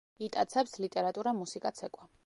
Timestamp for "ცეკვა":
1.83-2.13